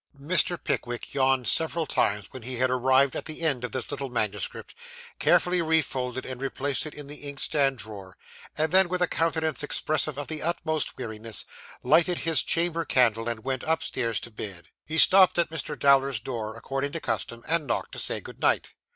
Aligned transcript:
Mr. 0.19 0.57
Pickwick 0.63 1.13
yawned 1.13 1.47
several 1.47 1.85
times 1.85 2.25
when 2.31 2.41
he 2.41 2.55
had 2.55 2.71
arrived 2.71 3.15
at 3.15 3.25
the 3.25 3.41
end 3.43 3.63
of 3.63 3.71
this 3.71 3.91
little 3.91 4.09
manuscript, 4.09 4.73
carefully 5.19 5.61
refolded, 5.61 6.25
and 6.25 6.41
replaced 6.41 6.87
it 6.87 6.95
in 6.95 7.05
the 7.05 7.17
inkstand 7.17 7.77
drawer, 7.77 8.17
and 8.57 8.71
then, 8.71 8.89
with 8.89 9.03
a 9.03 9.07
countenance 9.07 9.61
expressive 9.61 10.17
of 10.17 10.25
the 10.27 10.41
utmost 10.41 10.97
weariness, 10.97 11.45
lighted 11.83 12.17
his 12.17 12.41
chamber 12.41 12.83
candle, 12.83 13.29
and 13.29 13.43
went 13.45 13.61
upstairs 13.61 14.19
to 14.19 14.31
bed. 14.31 14.69
He 14.87 14.97
stopped 14.97 15.37
at 15.37 15.51
Mr. 15.51 15.77
Dowler's 15.77 16.19
door, 16.19 16.55
according 16.55 16.93
to 16.93 16.99
custom, 16.99 17.43
and 17.47 17.67
knocked 17.67 17.91
to 17.91 17.99
say 17.99 18.21
good 18.21 18.39
night. 18.39 18.73